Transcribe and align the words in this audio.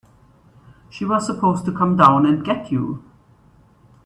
She 0.89 1.05
was 1.05 1.27
supposed 1.27 1.63
to 1.65 1.71
come 1.71 1.95
down 1.95 2.25
and 2.25 2.43
get 2.43 2.71
you. 2.71 3.03